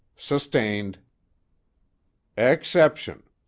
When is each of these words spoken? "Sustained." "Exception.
"Sustained." 0.17 0.97
"Exception. 2.35 3.21